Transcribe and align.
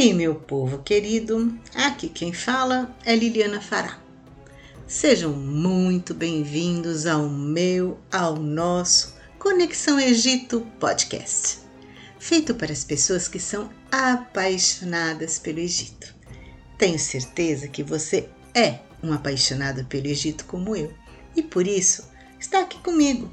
aí, 0.00 0.14
meu 0.14 0.34
povo 0.34 0.78
querido, 0.78 1.54
aqui 1.74 2.08
quem 2.08 2.32
fala 2.32 2.90
é 3.04 3.14
Liliana 3.14 3.60
Fará. 3.60 3.98
Sejam 4.86 5.30
muito 5.30 6.14
bem-vindos 6.14 7.06
ao 7.06 7.28
meu, 7.28 7.98
ao 8.10 8.36
nosso 8.36 9.14
Conexão 9.38 10.00
Egito 10.00 10.66
Podcast, 10.80 11.58
feito 12.18 12.54
para 12.54 12.72
as 12.72 12.82
pessoas 12.82 13.28
que 13.28 13.38
são 13.38 13.68
apaixonadas 13.92 15.38
pelo 15.38 15.58
Egito. 15.58 16.14
Tenho 16.78 16.98
certeza 16.98 17.68
que 17.68 17.82
você 17.82 18.26
é 18.54 18.78
um 19.02 19.12
apaixonado 19.12 19.84
pelo 19.84 20.06
Egito 20.06 20.46
como 20.46 20.74
eu 20.74 20.94
e 21.36 21.42
por 21.42 21.66
isso 21.66 22.08
está 22.38 22.62
aqui 22.62 22.78
comigo 22.78 23.30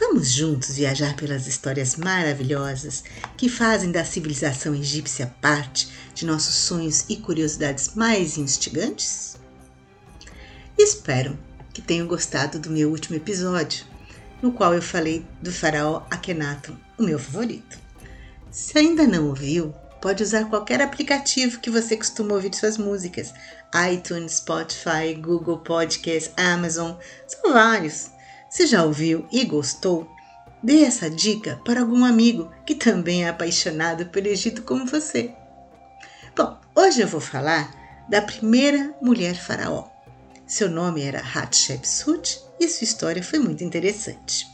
Vamos 0.00 0.30
juntos 0.30 0.76
viajar 0.76 1.14
pelas 1.14 1.46
histórias 1.46 1.94
maravilhosas 1.94 3.04
que 3.36 3.50
fazem 3.50 3.92
da 3.92 4.02
civilização 4.02 4.74
egípcia 4.74 5.32
parte 5.42 5.90
de 6.14 6.24
nossos 6.24 6.54
sonhos 6.54 7.04
e 7.06 7.16
curiosidades 7.16 7.94
mais 7.94 8.38
instigantes? 8.38 9.36
Espero 10.76 11.38
que 11.74 11.82
tenham 11.82 12.06
gostado 12.06 12.58
do 12.58 12.70
meu 12.70 12.90
último 12.90 13.14
episódio, 13.18 13.84
no 14.40 14.52
qual 14.52 14.72
eu 14.72 14.80
falei 14.80 15.22
do 15.42 15.52
faraó 15.52 16.02
Akhenaton, 16.10 16.74
o 16.98 17.02
meu 17.02 17.18
favorito. 17.18 17.78
Se 18.50 18.78
ainda 18.78 19.06
não 19.06 19.28
ouviu, 19.28 19.74
pode 20.00 20.22
usar 20.22 20.46
qualquer 20.46 20.80
aplicativo 20.80 21.60
que 21.60 21.68
você 21.68 21.94
costuma 21.94 22.32
ouvir 22.32 22.54
suas 22.54 22.78
músicas: 22.78 23.34
iTunes, 23.92 24.36
Spotify, 24.36 25.12
Google 25.20 25.58
Podcast, 25.58 26.32
Amazon, 26.38 26.94
são 27.26 27.52
vários. 27.52 28.08
Se 28.50 28.66
já 28.66 28.82
ouviu 28.84 29.24
e 29.30 29.44
gostou, 29.44 30.10
dê 30.60 30.82
essa 30.82 31.08
dica 31.08 31.60
para 31.64 31.82
algum 31.82 32.04
amigo 32.04 32.50
que 32.66 32.74
também 32.74 33.24
é 33.24 33.28
apaixonado 33.28 34.06
pelo 34.06 34.26
Egito 34.26 34.62
como 34.62 34.84
você. 34.84 35.32
Bom, 36.36 36.58
hoje 36.74 37.00
eu 37.00 37.06
vou 37.06 37.20
falar 37.20 37.72
da 38.08 38.20
primeira 38.20 38.92
mulher 39.00 39.36
faraó. 39.36 39.88
Seu 40.48 40.68
nome 40.68 41.00
era 41.00 41.20
Hatshepsut 41.20 42.40
e 42.58 42.68
sua 42.68 42.84
história 42.84 43.22
foi 43.22 43.38
muito 43.38 43.62
interessante. 43.62 44.48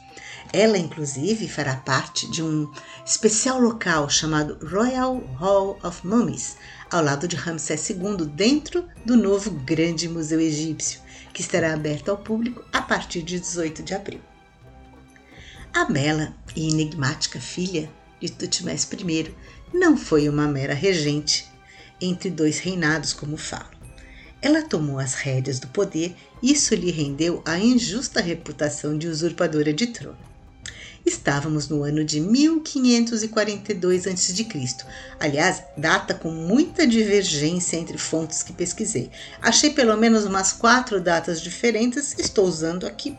Ela, 0.53 0.77
inclusive, 0.77 1.49
fará 1.49 1.77
parte 1.77 2.31
de 2.31 2.43
um 2.43 2.71
especial 3.05 3.59
local 3.59 4.11
chamado 4.11 4.59
Royal 4.63 5.17
Hall 5.39 5.79
of 5.83 6.07
Mummies, 6.07 6.59
ao 6.91 7.03
lado 7.03 7.27
de 7.27 7.35
Ramsés 7.35 7.89
II, 7.89 8.27
dentro 8.27 8.87
do 9.07 9.17
novo 9.17 9.51
Grande 9.51 10.07
Museu 10.07 10.39
Egípcio, 10.39 11.01
que 11.37 11.43
estará 11.43 11.75
aberto 11.75 12.09
ao 12.09 12.17
público 12.17 12.65
a 12.73 12.81
partir 12.81 13.21
de 13.21 13.39
18 13.39 13.83
de 13.83 13.93
abril. 13.93 14.23
A 15.71 15.85
bela 15.85 16.35
e 16.57 16.67
enigmática 16.67 17.39
filha 17.39 17.91
de 18.19 18.33
Tutmés 18.33 18.89
I 18.91 19.35
não 19.71 19.99
foi 19.99 20.31
uma 20.31 20.49
mera 20.49 20.73
regente 20.73 21.47
entre 22.01 22.31
dois 22.31 22.59
reinados, 22.59 23.13
como 23.13 23.37
falo. 23.37 23.69
Ela 24.41 24.63
tomou 24.63 24.99
as 24.99 25.13
rédeas 25.13 25.59
do 25.59 25.67
poder 25.67 26.17
e 26.43 26.53
isso 26.53 26.75
lhe 26.75 26.91
rendeu 26.91 27.43
a 27.45 27.59
injusta 27.59 28.23
reputação 28.23 28.97
de 28.97 29.07
usurpadora 29.07 29.75
de 29.75 29.89
trono. 29.89 30.17
Estávamos 31.07 31.69
no 31.69 31.85
ano 31.85 32.05
de 32.05 32.19
1542 32.19 34.09
a.C. 34.09 34.49
Aliás, 35.21 35.63
data 35.77 36.13
com 36.13 36.33
muita 36.33 36.85
divergência 36.85 37.77
entre 37.77 37.97
fontes 37.97 38.43
que 38.43 38.53
pesquisei. 38.53 39.13
Achei 39.41 39.71
pelo 39.71 39.97
menos 39.97 40.25
umas 40.25 40.53
quatro 40.53 41.01
datas 41.01 41.41
diferentes, 41.41 42.19
estou 42.19 42.45
usando 42.45 42.89
aqui, 42.89 43.17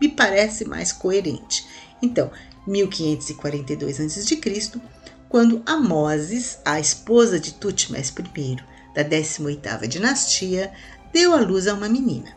me 0.00 0.08
parece 0.08 0.64
mais 0.64 0.92
coerente. 0.92 1.66
Então, 2.00 2.30
1542 2.66 4.00
a.C., 4.00 4.80
quando 5.28 5.62
Amoses, 5.66 6.58
a 6.64 6.80
esposa 6.80 7.38
de 7.38 7.52
Tutmés 7.52 8.14
I, 8.34 8.56
da 8.94 9.04
18ª 9.04 9.86
dinastia, 9.86 10.72
deu 11.12 11.34
à 11.34 11.40
luz 11.40 11.66
a 11.66 11.74
uma 11.74 11.86
menina. 11.88 12.34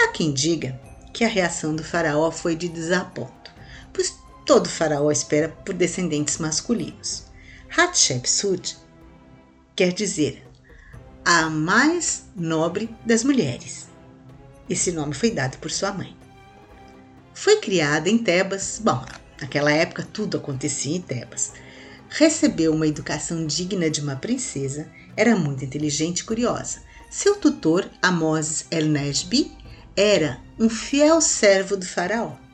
Há 0.00 0.08
quem 0.08 0.32
diga 0.32 0.80
que 1.12 1.22
a 1.22 1.28
reação 1.28 1.76
do 1.76 1.84
faraó 1.84 2.30
foi 2.30 2.56
de 2.56 2.66
desaponto 2.66 3.45
pois 3.96 4.14
todo 4.44 4.68
faraó 4.68 5.10
espera 5.10 5.48
por 5.48 5.74
descendentes 5.74 6.36
masculinos. 6.36 7.24
Hatshepsut 7.74 8.76
quer 9.74 9.92
dizer 9.92 10.46
a 11.24 11.48
mais 11.48 12.24
nobre 12.36 12.94
das 13.04 13.24
mulheres. 13.24 13.88
Esse 14.68 14.92
nome 14.92 15.14
foi 15.14 15.30
dado 15.30 15.56
por 15.58 15.70
sua 15.70 15.92
mãe. 15.92 16.14
Foi 17.34 17.56
criada 17.56 18.08
em 18.10 18.18
Tebas. 18.18 18.80
Bom, 18.84 19.04
naquela 19.40 19.72
época 19.72 20.06
tudo 20.12 20.36
acontecia 20.36 20.94
em 20.94 21.00
Tebas. 21.00 21.54
Recebeu 22.08 22.72
uma 22.74 22.86
educação 22.86 23.46
digna 23.46 23.90
de 23.90 24.00
uma 24.00 24.16
princesa, 24.16 24.88
era 25.16 25.34
muito 25.34 25.64
inteligente 25.64 26.20
e 26.20 26.24
curiosa. 26.24 26.82
Seu 27.10 27.36
tutor, 27.36 27.90
Amoses 28.02 28.66
El-Nesbi, 28.70 29.56
era 29.96 30.38
um 30.58 30.68
fiel 30.68 31.20
servo 31.20 31.76
do 31.76 31.86
faraó. 31.86 32.45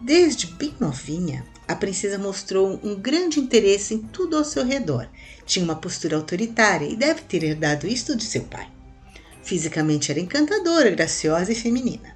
Desde 0.00 0.46
bem 0.46 0.74
novinha, 0.78 1.44
a 1.66 1.74
princesa 1.74 2.18
mostrou 2.18 2.78
um 2.82 2.94
grande 2.94 3.40
interesse 3.40 3.94
em 3.94 3.98
tudo 3.98 4.36
ao 4.36 4.44
seu 4.44 4.64
redor. 4.64 5.08
Tinha 5.44 5.64
uma 5.64 5.74
postura 5.74 6.16
autoritária 6.16 6.86
e 6.86 6.96
deve 6.96 7.22
ter 7.22 7.42
herdado 7.42 7.86
isto 7.86 8.14
de 8.14 8.24
seu 8.24 8.42
pai. 8.44 8.68
Fisicamente 9.42 10.10
era 10.10 10.20
encantadora, 10.20 10.90
graciosa 10.90 11.52
e 11.52 11.54
feminina. 11.54 12.14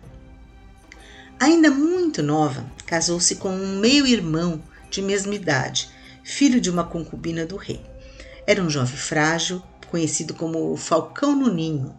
Ainda 1.38 1.70
muito 1.70 2.22
nova, 2.22 2.70
casou-se 2.84 3.36
com 3.36 3.50
um 3.50 3.78
meio-irmão 3.78 4.62
de 4.90 5.00
mesma 5.00 5.34
idade, 5.34 5.88
filho 6.22 6.60
de 6.60 6.68
uma 6.68 6.84
concubina 6.84 7.46
do 7.46 7.56
rei. 7.56 7.80
Era 8.46 8.62
um 8.62 8.68
jovem 8.68 8.96
frágil, 8.96 9.62
conhecido 9.90 10.34
como 10.34 10.76
Falcão 10.76 11.34
no 11.34 11.52
Ninho, 11.52 11.94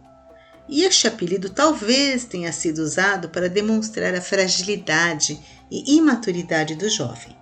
e 0.72 0.84
este 0.84 1.06
apelido 1.06 1.50
talvez 1.50 2.24
tenha 2.24 2.50
sido 2.50 2.78
usado 2.78 3.28
para 3.28 3.46
demonstrar 3.46 4.14
a 4.14 4.22
fragilidade 4.22 5.38
e 5.70 5.96
imaturidade 5.98 6.74
do 6.74 6.88
jovem. 6.88 7.36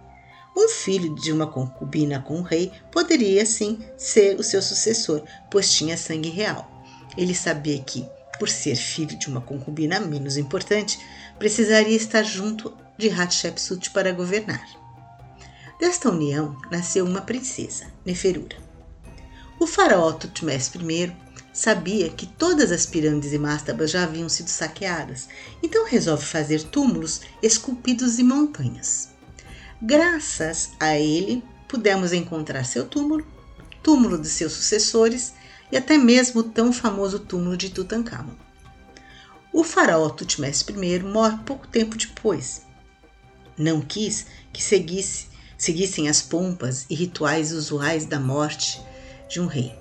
Um 0.57 0.69
filho 0.69 1.15
de 1.15 1.31
uma 1.31 1.47
concubina 1.47 2.21
com 2.21 2.41
o 2.41 2.43
rei 2.43 2.73
poderia 2.91 3.47
sim 3.47 3.79
ser 3.97 4.35
o 4.35 4.43
seu 4.43 4.61
sucessor, 4.61 5.23
pois 5.49 5.73
tinha 5.73 5.97
sangue 5.97 6.29
real. 6.29 6.69
Ele 7.17 7.33
sabia 7.33 7.81
que, 7.81 8.05
por 8.37 8.49
ser 8.49 8.75
filho 8.75 9.17
de 9.17 9.29
uma 9.29 9.41
concubina 9.41 10.01
menos 10.01 10.37
importante, 10.37 10.99
precisaria 11.39 11.97
estar 11.97 12.25
junto 12.25 12.77
de 12.99 13.09
Hatshepsut 13.11 13.91
para 13.91 14.11
governar. 14.11 14.67
Desta 15.79 16.11
união 16.11 16.61
nasceu 16.69 17.05
uma 17.05 17.21
princesa, 17.21 17.87
Neferura. 18.05 18.57
O 19.61 19.69
faraó 19.69 20.13
Tutmés 20.15 20.69
I 20.75 21.13
sabia 21.53 22.09
que 22.11 22.27
todas 22.27 22.71
as 22.71 22.87
pirâmides 22.87 23.33
e 23.33 23.39
mástabas 23.39 23.91
já 23.91 24.05
haviam 24.05 24.29
sido 24.29 24.49
saqueadas, 24.49 25.29
então 25.63 25.85
resolve 25.87 26.25
fazer 26.25 26.63
túmulos 26.65 27.21
esculpidos 27.43 28.19
em 28.19 28.25
montanhas. 28.25 29.09
Graças 29.83 30.71
a 30.79 30.97
ele, 30.97 31.43
pudemos 31.67 32.13
encontrar 32.13 32.65
seu 32.65 32.87
túmulo, 32.87 33.27
túmulo 33.83 34.19
de 34.19 34.29
seus 34.29 34.53
sucessores 34.53 35.35
e 35.73 35.77
até 35.77 35.97
mesmo 35.97 36.41
o 36.41 36.45
tão 36.45 36.73
famoso 36.73 37.19
túmulo 37.19 37.57
de 37.57 37.71
Tutankhamon. 37.71 38.35
O 39.53 39.65
faraó 39.65 40.09
Tutmés 40.11 40.65
I 40.69 40.99
morre 41.01 41.39
pouco 41.45 41.67
tempo 41.67 41.97
depois. 41.97 42.63
Não 43.59 43.81
quis 43.81 44.27
que 44.53 44.63
seguisse, 44.63 45.27
seguissem 45.59 46.09
as 46.09 46.23
pompas 46.23 46.87
e 46.89 46.95
rituais 46.95 47.53
usuais 47.53 48.05
da 48.05 48.21
morte 48.21 48.81
de 49.29 49.41
um 49.41 49.47
rei. 49.47 49.75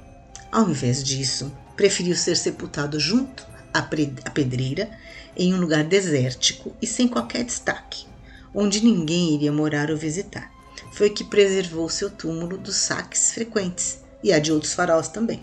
Ao 0.51 0.68
invés 0.68 1.04
disso, 1.04 1.51
preferiu 1.75 2.16
ser 2.16 2.36
sepultado 2.36 3.00
junto 3.00 3.46
à 3.74 3.81
pedreira, 3.81 4.90
em 5.38 5.54
um 5.54 5.60
lugar 5.60 5.84
desértico 5.84 6.75
e 6.81 6.88
sem 6.88 7.07
qualquer 7.07 7.44
destaque, 7.44 8.07
onde 8.54 8.84
ninguém 8.84 9.36
iria 9.36 9.51
morar 9.51 9.92
ou 9.92 9.98
visitar. 9.98 10.51
Foi 10.92 11.12
que 11.12 11.24
preservou 11.24 11.88
seu 11.88 12.10
túmulo 12.10 12.57
dos 12.57 12.75
saques 12.75 13.31
frequentes 13.31 14.00
e 14.24 14.34
a 14.34 14.40
de 14.40 14.51
outros 14.51 14.74
faraós 14.74 15.07
também. 15.07 15.42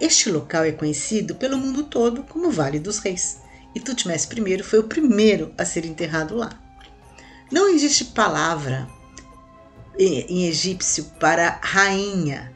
Este 0.00 0.30
local 0.30 0.64
é 0.64 0.72
conhecido 0.72 1.36
pelo 1.36 1.56
mundo 1.56 1.84
todo 1.84 2.24
como 2.24 2.50
Vale 2.50 2.80
dos 2.80 2.98
Reis, 2.98 3.38
e 3.74 3.80
Tutmés 3.80 4.24
I 4.24 4.62
foi 4.62 4.80
o 4.80 4.88
primeiro 4.88 5.54
a 5.56 5.64
ser 5.64 5.86
enterrado 5.86 6.34
lá. 6.34 6.58
Não 7.52 7.68
existe 7.68 8.06
palavra 8.06 8.88
em 9.98 10.46
egípcio 10.46 11.04
para 11.18 11.60
rainha 11.62 12.55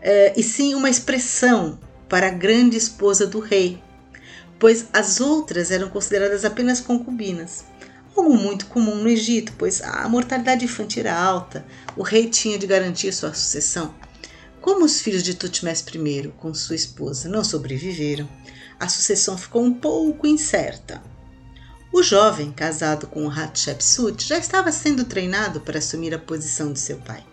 é, 0.00 0.32
e 0.36 0.42
sim 0.42 0.74
uma 0.74 0.90
expressão 0.90 1.78
para 2.08 2.28
a 2.28 2.30
grande 2.30 2.76
esposa 2.76 3.26
do 3.26 3.40
rei, 3.40 3.82
pois 4.58 4.86
as 4.92 5.20
outras 5.20 5.70
eram 5.70 5.88
consideradas 5.88 6.44
apenas 6.44 6.80
concubinas. 6.80 7.64
Algo 8.16 8.34
muito 8.34 8.66
comum 8.66 8.96
no 8.96 9.08
Egito, 9.08 9.52
pois 9.56 9.80
a 9.80 10.08
mortalidade 10.08 10.64
infantil 10.64 11.02
era 11.02 11.16
alta, 11.16 11.64
o 11.96 12.02
rei 12.02 12.28
tinha 12.28 12.58
de 12.58 12.66
garantir 12.66 13.12
sua 13.12 13.32
sucessão. 13.32 13.94
Como 14.60 14.84
os 14.84 15.00
filhos 15.00 15.22
de 15.22 15.34
Tutmés 15.34 15.80
I 15.80 16.28
com 16.36 16.52
sua 16.52 16.74
esposa 16.74 17.28
não 17.28 17.44
sobreviveram, 17.44 18.28
a 18.78 18.88
sucessão 18.88 19.38
ficou 19.38 19.62
um 19.62 19.72
pouco 19.72 20.26
incerta. 20.26 21.02
O 21.92 22.02
jovem, 22.02 22.52
casado 22.52 23.06
com 23.06 23.30
Hatshepsut, 23.30 24.26
já 24.26 24.36
estava 24.36 24.70
sendo 24.70 25.04
treinado 25.04 25.60
para 25.60 25.78
assumir 25.78 26.12
a 26.12 26.18
posição 26.18 26.72
de 26.72 26.80
seu 26.80 26.98
pai. 26.98 27.24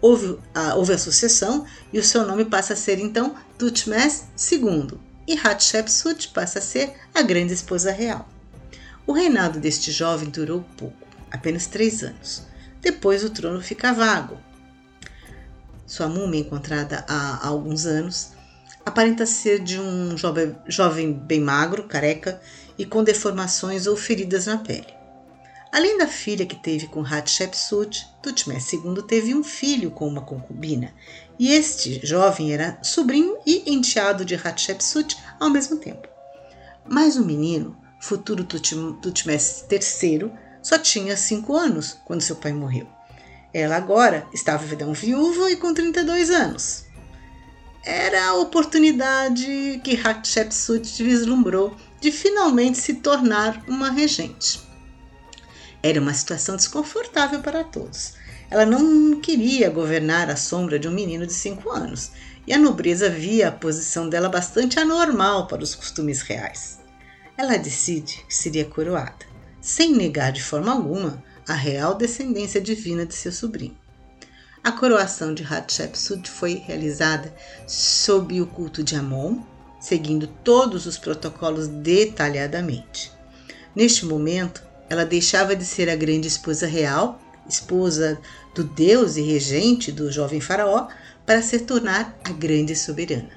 Houve 0.00 0.38
a, 0.54 0.74
houve 0.74 0.92
a 0.92 0.98
sucessão 0.98 1.66
e 1.92 1.98
o 1.98 2.04
seu 2.04 2.26
nome 2.26 2.44
passa 2.44 2.74
a 2.74 2.76
ser 2.76 2.98
então 2.98 3.34
Tutmés 3.58 4.24
II 4.50 4.98
e 5.26 5.38
Hatshepsut 5.38 6.28
passa 6.28 6.58
a 6.58 6.62
ser 6.62 6.94
a 7.14 7.22
grande 7.22 7.52
esposa 7.52 7.90
real. 7.90 8.28
O 9.06 9.12
reinado 9.12 9.58
deste 9.60 9.90
jovem 9.92 10.28
durou 10.30 10.64
pouco, 10.76 10.96
apenas 11.30 11.66
três 11.66 12.02
anos. 12.02 12.42
Depois 12.80 13.24
o 13.24 13.30
trono 13.30 13.60
fica 13.60 13.92
vago. 13.92 14.38
Sua 15.86 16.08
múmia, 16.08 16.40
encontrada 16.40 17.04
há 17.08 17.46
alguns 17.46 17.86
anos, 17.86 18.32
aparenta 18.84 19.26
ser 19.26 19.60
de 19.60 19.80
um 19.80 20.16
jovem 20.68 21.12
bem 21.12 21.40
magro, 21.40 21.84
careca 21.84 22.40
e 22.78 22.84
com 22.84 23.04
deformações 23.04 23.86
ou 23.86 23.96
feridas 23.96 24.46
na 24.46 24.58
pele. 24.58 25.03
Além 25.74 25.98
da 25.98 26.06
filha 26.06 26.46
que 26.46 26.54
teve 26.54 26.86
com 26.86 27.04
Hatshepsut, 27.04 28.06
Tutmés 28.22 28.72
II 28.72 29.02
teve 29.08 29.34
um 29.34 29.42
filho 29.42 29.90
com 29.90 30.06
uma 30.06 30.20
concubina, 30.20 30.94
e 31.36 31.50
este 31.50 31.98
jovem 32.06 32.52
era 32.52 32.78
sobrinho 32.80 33.38
e 33.44 33.68
enteado 33.74 34.24
de 34.24 34.36
Hatshepsut 34.36 35.16
ao 35.40 35.50
mesmo 35.50 35.78
tempo. 35.78 36.06
Mas 36.88 37.16
o 37.16 37.24
menino, 37.24 37.76
futuro 38.00 38.44
Tutmés 38.44 39.64
III, 39.68 40.30
só 40.62 40.78
tinha 40.78 41.16
cinco 41.16 41.56
anos 41.56 41.98
quando 42.04 42.20
seu 42.20 42.36
pai 42.36 42.52
morreu. 42.52 42.86
Ela 43.52 43.74
agora 43.74 44.28
estava 44.32 44.64
viúva 44.92 45.50
e 45.50 45.56
com 45.56 45.74
32 45.74 46.30
anos. 46.30 46.84
Era 47.84 48.28
a 48.28 48.34
oportunidade 48.34 49.80
que 49.82 50.00
Hatshepsut 50.00 51.02
vislumbrou 51.02 51.76
de 52.00 52.12
finalmente 52.12 52.78
se 52.78 52.94
tornar 52.94 53.60
uma 53.66 53.90
regente. 53.90 54.72
Era 55.84 56.00
uma 56.00 56.14
situação 56.14 56.56
desconfortável 56.56 57.40
para 57.40 57.62
todos. 57.62 58.14
Ela 58.50 58.64
não 58.64 59.20
queria 59.20 59.68
governar 59.68 60.30
à 60.30 60.34
sombra 60.34 60.78
de 60.78 60.88
um 60.88 60.90
menino 60.90 61.26
de 61.26 61.34
cinco 61.34 61.70
anos, 61.70 62.10
e 62.46 62.54
a 62.54 62.58
nobreza 62.58 63.10
via 63.10 63.48
a 63.48 63.52
posição 63.52 64.08
dela 64.08 64.30
bastante 64.30 64.80
anormal 64.80 65.46
para 65.46 65.62
os 65.62 65.74
costumes 65.74 66.22
reais. 66.22 66.78
Ela 67.36 67.58
decide 67.58 68.24
que 68.26 68.34
seria 68.34 68.64
coroada, 68.64 69.26
sem 69.60 69.92
negar 69.92 70.32
de 70.32 70.42
forma 70.42 70.72
alguma 70.72 71.22
a 71.46 71.52
real 71.52 71.94
descendência 71.94 72.62
divina 72.62 73.04
de 73.04 73.12
seu 73.12 73.30
sobrinho. 73.30 73.76
A 74.62 74.72
coroação 74.72 75.34
de 75.34 75.44
Hatshepsut 75.44 76.30
foi 76.30 76.54
realizada 76.54 77.34
sob 77.66 78.40
o 78.40 78.46
culto 78.46 78.82
de 78.82 78.96
Amon, 78.96 79.42
seguindo 79.78 80.26
todos 80.26 80.86
os 80.86 80.96
protocolos 80.96 81.68
detalhadamente. 81.68 83.12
Neste 83.76 84.06
momento, 84.06 84.62
ela 84.88 85.04
deixava 85.04 85.56
de 85.56 85.64
ser 85.64 85.88
a 85.88 85.96
grande 85.96 86.28
esposa 86.28 86.66
real, 86.66 87.20
esposa 87.48 88.18
do 88.54 88.64
deus 88.64 89.16
e 89.16 89.22
regente 89.22 89.90
do 89.90 90.10
jovem 90.10 90.40
faraó, 90.40 90.88
para 91.26 91.42
se 91.42 91.60
tornar 91.60 92.18
a 92.24 92.30
grande 92.30 92.76
soberana. 92.76 93.30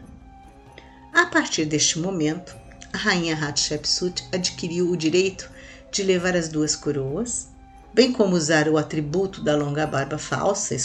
A 1.14 1.26
partir 1.26 1.66
deste 1.66 2.00
momento, 2.00 2.56
a 2.94 2.98
rainha 2.98 3.36
Hatshepsut 3.36 4.24
adquiriu 4.32 4.90
o 4.90 4.98
direito 4.98 5.50
de 5.92 6.04
levar 6.04 6.36
as 6.36 6.50
duas 6.50 6.76
coroas, 6.76 7.48
bem 7.94 8.12
como 8.12 8.36
usar 8.36 8.68
o 8.68 8.78
atributo 8.78 9.42
da 9.42 9.56
longa 9.56 9.88
barba 9.88 10.18
falsa, 10.18 10.76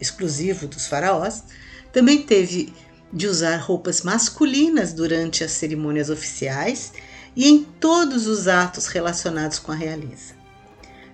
exclusivo 0.00 0.66
dos 0.66 0.86
faraós, 0.86 1.44
também 1.92 2.22
teve 2.22 2.72
de 3.12 3.26
usar 3.26 3.56
roupas 3.56 4.02
masculinas 4.02 4.92
durante 4.92 5.44
as 5.44 5.50
cerimônias 5.52 6.08
oficiais 6.08 6.92
e 7.34 7.48
em 7.48 7.64
todos 7.64 8.26
os 8.26 8.46
atos 8.48 8.86
relacionados 8.86 9.58
com 9.58 9.72
a 9.72 9.74
realeza. 9.74 10.34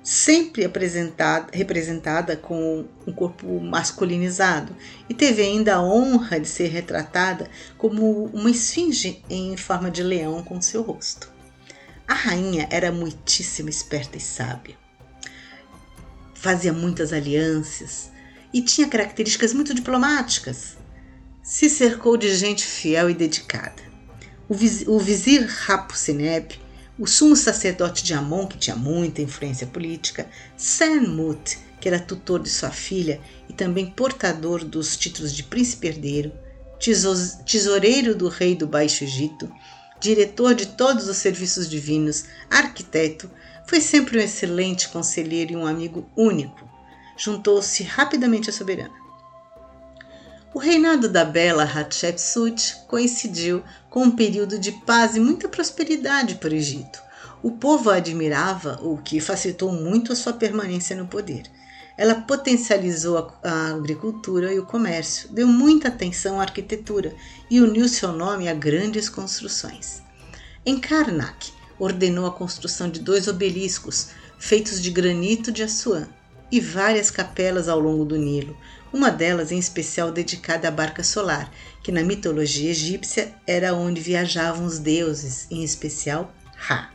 Sempre 0.03 0.65
apresentada, 0.65 1.49
representada 1.53 2.37
com 2.37 2.87
um 3.07 3.13
corpo 3.13 3.61
masculinizado, 3.61 4.75
e 5.09 5.15
teve 5.15 5.43
ainda 5.43 5.77
a 5.77 5.83
honra 5.83 6.41
de 6.41 6.49
ser 6.49 6.69
retratada 6.69 7.49
como 7.77 8.25
uma 8.27 8.51
esfinge 8.51 9.23
em 9.29 9.57
forma 9.57 9.91
de 9.91 10.03
leão 10.03 10.43
com 10.43 10.61
seu 10.61 10.83
rosto. 10.83 11.31
A 12.07 12.15
rainha 12.15 12.67
era 12.71 12.91
muitíssimo 12.91 13.69
esperta 13.69 14.17
e 14.17 14.21
sábia. 14.21 14.77
Fazia 16.35 16.73
muitas 16.73 17.13
alianças 17.13 18.11
e 18.55 18.63
tinha 18.63 18.89
características 18.89 19.53
muito 19.53 19.75
diplomáticas. 19.75 20.79
Se 21.43 21.69
cercou 21.69 22.17
de 22.17 22.35
gente 22.35 22.65
fiel 22.65 23.11
e 23.11 23.15
dedicada 23.15 23.88
o, 24.49 24.55
viz, 24.55 24.85
o 24.87 24.99
vizir 24.99 25.47
Rapusineb, 25.47 26.59
o 26.99 27.07
sumo 27.07 27.37
sacerdote 27.37 28.03
de 28.03 28.15
Amon, 28.15 28.47
que 28.47 28.59
tinha 28.59 28.75
muita 28.75 29.23
influência 29.23 29.67
política, 29.67 30.29
Senmut, 30.57 31.59
que 31.81 31.89
era 31.89 32.01
tutor 32.01 32.41
de 32.41 32.49
sua 32.49 32.71
filha 32.71 33.21
e 33.49 33.53
também 33.53 33.87
portador 33.87 34.65
dos 34.65 34.97
títulos 34.97 35.35
de 35.35 35.45
príncipe 35.45 35.87
herdeiro, 35.87 36.33
tesoureiro 37.47 38.15
do 38.15 38.29
rei 38.29 38.57
do 38.57 38.67
Baixo 38.67 39.05
Egito, 39.05 39.53
diretor 40.01 40.55
de 40.55 40.67
todos 40.67 41.09
os 41.09 41.17
serviços 41.17 41.69
divinos, 41.69 42.25
arquiteto, 42.51 43.31
foi 43.67 43.81
sempre 43.81 44.19
um 44.19 44.23
excelente 44.23 44.89
conselheiro 44.89 45.53
e 45.53 45.57
um 45.57 45.67
amigo 45.67 46.09
único. 46.17 46.69
Juntou-se 47.17 47.83
rapidamente 47.83 48.49
à 48.49 48.53
soberana. 48.53 49.08
O 50.59 50.61
reinado 50.61 51.09
da 51.09 51.25
bela 51.25 51.63
Hatshepsut 51.63 52.79
coincidiu 52.89 53.63
com 53.89 54.03
um 54.03 54.11
período 54.11 54.59
de 54.59 54.73
paz 54.73 55.15
e 55.15 55.21
muita 55.21 55.49
prosperidade 55.49 56.35
para 56.35 56.51
o 56.51 56.57
Egito. 56.57 57.01
O 57.45 57.53
povo 57.53 57.91
a 57.91 57.95
admirava, 57.95 58.77
o 58.83 58.99
que 58.99 59.21
facilitou 59.21 59.71
muito 59.71 60.13
a 60.13 60.17
sua 60.17 60.33
permanência 60.33 60.97
no 60.97 61.07
poder. 61.07 61.45
Ela 61.97 62.17
potencializou 62.17 63.31
a 63.41 63.69
agricultura 63.69 64.53
e 64.53 64.59
o 64.59 64.67
comércio, 64.67 65.29
deu 65.33 65.47
muita 65.47 65.87
atenção 65.87 66.41
à 66.41 66.43
arquitetura 66.43 67.15
e 67.49 67.61
uniu 67.61 67.89
seu 67.89 68.11
nome 68.11 68.49
a 68.49 68.53
grandes 68.53 69.09
construções. 69.09 70.03
Em 70.67 70.81
Karnak, 70.81 71.53
ordenou 71.79 72.27
a 72.27 72.33
construção 72.33 72.91
de 72.91 72.99
dois 72.99 73.29
obeliscos 73.29 74.09
feitos 74.41 74.83
de 74.83 74.91
granito 74.91 75.53
de 75.53 75.63
Assuã 75.63 76.09
e 76.51 76.59
várias 76.59 77.13
capelas 77.13 77.69
ao 77.69 77.79
longo 77.79 78.05
do 78.05 78.17
Nilo, 78.17 78.57
uma 78.93 79.11
delas 79.11 79.53
em 79.53 79.59
especial 79.59 80.11
dedicada 80.11 80.69
à 80.69 80.71
barca 80.71 81.03
solar, 81.03 81.53
que 81.83 81.93
na 81.93 82.03
mitologia 82.03 82.71
egípcia 82.71 83.35
era 83.47 83.75
onde 83.75 84.01
viajavam 84.01 84.65
os 84.65 84.79
deuses, 84.79 85.47
em 85.51 85.63
especial 85.63 86.33
Ra. 86.57 86.91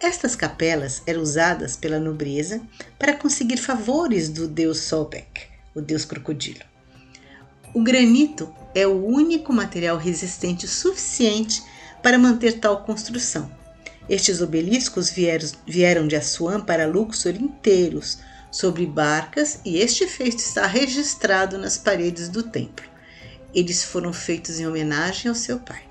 Estas 0.00 0.34
capelas 0.34 1.02
eram 1.06 1.20
usadas 1.20 1.76
pela 1.76 1.98
nobreza 1.98 2.60
para 2.98 3.14
conseguir 3.14 3.58
favores 3.58 4.28
do 4.28 4.48
deus 4.48 4.78
Sobek, 4.78 5.42
o 5.74 5.80
deus 5.80 6.04
crocodilo. 6.04 6.64
O 7.74 7.82
granito 7.82 8.52
é 8.74 8.86
o 8.86 9.04
único 9.04 9.52
material 9.52 9.96
resistente 9.96 10.66
suficiente 10.66 11.62
para 12.02 12.18
manter 12.18 12.58
tal 12.58 12.82
construção. 12.82 13.50
Estes 14.08 14.40
obeliscos 14.40 15.10
vieram, 15.10 16.08
de 16.08 16.16
Assuã 16.16 16.60
para 16.60 16.86
Luxor 16.86 17.36
inteiros, 17.36 18.18
sobre 18.50 18.84
barcas 18.86 19.60
e 19.64 19.78
este 19.78 20.06
feito 20.06 20.38
está 20.38 20.66
registrado 20.66 21.56
nas 21.56 21.78
paredes 21.78 22.28
do 22.28 22.42
templo. 22.42 22.84
Eles 23.54 23.84
foram 23.84 24.12
feitos 24.12 24.58
em 24.58 24.66
homenagem 24.66 25.28
ao 25.28 25.34
seu 25.34 25.58
pai. 25.58 25.82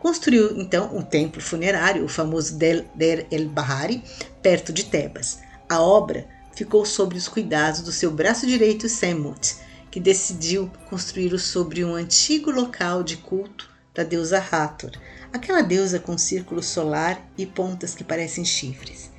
Construiu 0.00 0.60
então 0.60 0.96
um 0.96 1.02
templo 1.02 1.40
funerário, 1.40 2.04
o 2.04 2.08
famoso 2.08 2.56
Der 2.56 3.26
el-Bahari, 3.30 4.02
perto 4.40 4.72
de 4.72 4.84
Tebas. 4.84 5.40
A 5.68 5.82
obra 5.82 6.26
ficou 6.54 6.84
sob 6.84 7.16
os 7.16 7.28
cuidados 7.28 7.82
do 7.82 7.92
seu 7.92 8.10
braço 8.10 8.46
direito 8.46 8.88
Semut, 8.88 9.56
que 9.90 9.98
decidiu 9.98 10.70
construí-lo 10.88 11.38
sobre 11.38 11.84
um 11.84 11.94
antigo 11.94 12.50
local 12.50 13.02
de 13.02 13.16
culto 13.16 13.68
da 13.94 14.04
deusa 14.04 14.38
Hathor, 14.38 14.92
aquela 15.32 15.62
deusa 15.62 15.98
com 15.98 16.16
círculo 16.16 16.62
solar 16.62 17.20
e 17.36 17.44
pontas 17.44 17.94
que 17.94 18.04
parecem 18.04 18.44
chifres. 18.44 19.10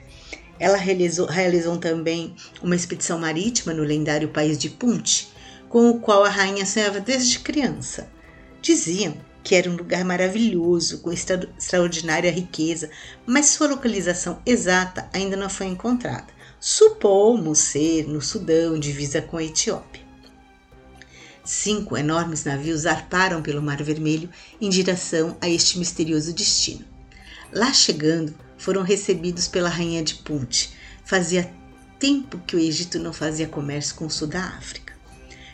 Ela 0.59 0.77
realizou, 0.77 1.25
realizou 1.25 1.77
também 1.77 2.35
uma 2.61 2.75
expedição 2.75 3.17
marítima 3.17 3.73
no 3.73 3.83
lendário 3.83 4.29
país 4.29 4.57
de 4.57 4.69
Punt, 4.69 5.27
com 5.69 5.89
o 5.89 5.99
qual 5.99 6.23
a 6.23 6.29
rainha 6.29 6.65
sonhava 6.65 6.99
desde 6.99 7.39
criança. 7.39 8.09
Diziam 8.61 9.15
que 9.43 9.55
era 9.55 9.69
um 9.69 9.75
lugar 9.75 10.03
maravilhoso, 10.03 10.99
com 10.99 11.11
extra, 11.11 11.49
extraordinária 11.57 12.31
riqueza, 12.31 12.89
mas 13.25 13.47
sua 13.47 13.67
localização 13.67 14.41
exata 14.45 15.09
ainda 15.13 15.37
não 15.37 15.49
foi 15.49 15.67
encontrada. 15.67 16.27
Supomos 16.59 17.59
ser 17.59 18.05
no 18.07 18.21
Sudão, 18.21 18.77
divisa 18.77 19.21
com 19.21 19.37
a 19.37 19.43
Etiópia. 19.43 20.03
Cinco 21.43 21.97
enormes 21.97 22.43
navios 22.43 22.81
zarparam 22.81 23.41
pelo 23.41 23.61
Mar 23.61 23.81
Vermelho 23.81 24.29
em 24.59 24.69
direção 24.69 25.37
a 25.41 25.49
este 25.49 25.79
misterioso 25.79 26.33
destino. 26.33 26.85
Lá 27.51 27.73
chegando, 27.73 28.35
foram 28.59 28.83
recebidos 28.83 29.47
pela 29.47 29.69
rainha 29.69 30.03
de 30.03 30.15
Punt. 30.15 30.67
Fazia 31.03 31.51
tempo 31.97 32.37
que 32.45 32.55
o 32.55 32.59
Egito 32.59 32.99
não 32.99 33.11
fazia 33.11 33.47
comércio 33.47 33.95
com 33.95 34.05
o 34.05 34.09
sul 34.09 34.27
da 34.27 34.43
África. 34.43 34.93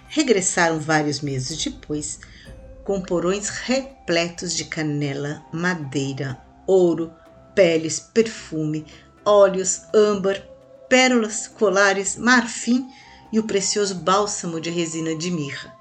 Regressaram 0.07 0.79
vários 0.79 1.21
meses 1.21 1.63
depois, 1.63 2.19
com 2.83 3.01
porões 3.01 3.49
repletos 3.49 4.53
de 4.53 4.65
canela, 4.65 5.43
madeira, 5.53 6.37
ouro, 6.67 7.13
peles, 7.53 7.99
perfume, 7.99 8.85
óleos, 9.23 9.83
âmbar, 9.93 10.41
pérolas, 10.89 11.47
colares, 11.47 12.17
marfim 12.17 12.87
e 13.31 13.39
o 13.39 13.43
precioso 13.43 13.95
bálsamo 13.95 14.59
de 14.59 14.69
resina 14.69 15.15
de 15.15 15.31
mirra. 15.31 15.73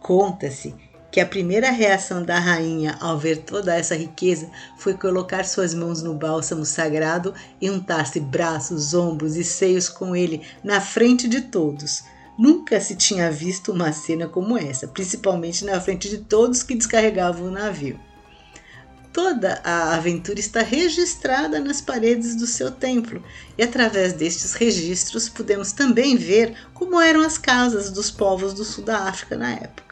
Conta-se 0.00 0.74
que 1.10 1.20
a 1.20 1.26
primeira 1.26 1.70
reação 1.70 2.22
da 2.22 2.38
rainha 2.38 2.96
ao 3.00 3.18
ver 3.18 3.38
toda 3.38 3.74
essa 3.74 3.94
riqueza 3.94 4.50
foi 4.76 4.94
colocar 4.94 5.44
suas 5.44 5.72
mãos 5.72 6.02
no 6.02 6.14
bálsamo 6.14 6.64
sagrado 6.64 7.32
e 7.60 7.70
untar-se 7.70 8.20
braços, 8.20 8.92
ombros 8.92 9.36
e 9.36 9.44
seios 9.44 9.88
com 9.88 10.14
ele 10.14 10.42
na 10.62 10.80
frente 10.80 11.26
de 11.26 11.42
todos. 11.42 12.04
Nunca 12.38 12.80
se 12.80 12.94
tinha 12.94 13.30
visto 13.30 13.72
uma 13.72 13.92
cena 13.92 14.28
como 14.28 14.56
essa, 14.56 14.86
principalmente 14.86 15.64
na 15.64 15.80
frente 15.80 16.08
de 16.08 16.18
todos 16.18 16.62
que 16.62 16.76
descarregavam 16.76 17.48
o 17.48 17.50
navio. 17.50 17.98
Toda 19.12 19.60
a 19.64 19.96
aventura 19.96 20.38
está 20.38 20.62
registrada 20.62 21.58
nas 21.58 21.80
paredes 21.80 22.36
do 22.36 22.46
seu 22.46 22.70
templo, 22.70 23.24
e 23.56 23.62
através 23.64 24.12
destes 24.12 24.52
registros 24.52 25.28
podemos 25.28 25.72
também 25.72 26.16
ver 26.16 26.54
como 26.72 27.00
eram 27.00 27.22
as 27.22 27.38
casas 27.38 27.90
dos 27.90 28.10
povos 28.10 28.54
do 28.54 28.64
sul 28.64 28.84
da 28.84 29.08
África 29.08 29.36
na 29.36 29.54
época. 29.54 29.87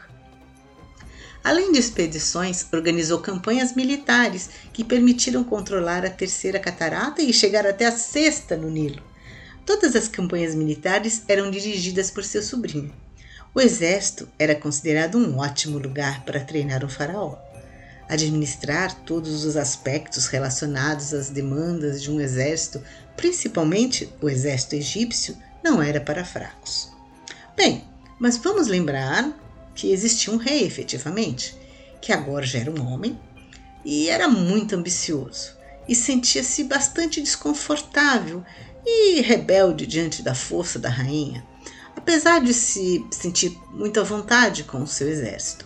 Além 1.43 1.71
de 1.71 1.79
expedições, 1.79 2.65
organizou 2.73 3.19
campanhas 3.19 3.73
militares 3.73 4.49
que 4.73 4.83
permitiram 4.83 5.43
controlar 5.43 6.05
a 6.05 6.09
terceira 6.09 6.59
catarata 6.59 7.21
e 7.21 7.31
chegar 7.31 7.65
até 7.65 7.85
a 7.85 7.91
sexta 7.91 8.57
no 8.57 8.69
Nilo. 8.69 9.01
Todas 9.65 9.95
as 9.95 10.07
campanhas 10.07 10.55
militares 10.55 11.23
eram 11.27 11.51
dirigidas 11.51 12.09
por 12.09 12.23
seu 12.23 12.41
sobrinho. 12.41 12.93
O 13.53 13.61
exército 13.61 14.29
era 14.37 14.55
considerado 14.55 15.17
um 15.17 15.39
ótimo 15.39 15.77
lugar 15.77 16.23
para 16.25 16.39
treinar 16.39 16.85
um 16.85 16.89
faraó. 16.89 17.37
Administrar 18.07 18.93
todos 19.03 19.43
os 19.43 19.57
aspectos 19.57 20.27
relacionados 20.27 21.13
às 21.13 21.29
demandas 21.29 22.01
de 22.01 22.11
um 22.11 22.21
exército, 22.21 22.81
principalmente 23.15 24.09
o 24.21 24.29
exército 24.29 24.75
egípcio, 24.75 25.37
não 25.63 25.81
era 25.81 25.99
para 25.99 26.23
fracos. 26.23 26.91
Bem, 27.55 27.83
mas 28.19 28.37
vamos 28.37 28.67
lembrar 28.67 29.33
que 29.77 29.91
existia 29.91 30.33
um 30.33 30.37
rei 30.37 30.65
efetivamente, 30.65 31.55
que 32.01 32.11
agora 32.11 32.45
já 32.45 32.59
era 32.59 32.71
um 32.71 32.91
homem 32.91 33.17
e 33.85 34.09
era 34.09 34.27
muito 34.27 34.75
ambicioso 34.75 35.55
e 35.87 35.93
sentia-se 35.93 36.63
bastante 36.63 37.21
desconfortável 37.21 38.43
e 38.83 39.21
rebelde 39.21 39.85
diante 39.85 40.23
da 40.23 40.33
força 40.33 40.79
da 40.79 40.89
rainha, 40.89 41.45
apesar 41.95 42.41
de 42.41 42.55
se 42.55 43.05
sentir 43.11 43.55
muito 43.71 43.99
à 43.99 44.03
vontade 44.03 44.63
com 44.63 44.81
o 44.81 44.87
seu 44.87 45.07
exército. 45.07 45.65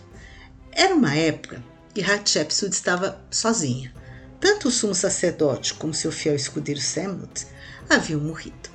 Era 0.70 0.94
uma 0.94 1.14
época 1.14 1.64
que 1.94 2.02
Hatshepsut 2.02 2.72
estava 2.72 3.18
sozinha. 3.30 3.92
Tanto 4.38 4.68
o 4.68 4.70
sumo 4.70 4.94
sacerdote 4.94 5.72
como 5.74 5.94
seu 5.94 6.12
fiel 6.12 6.34
escudeiro 6.34 6.80
Semnut 6.80 7.46
haviam 7.88 8.20
morrido. 8.20 8.70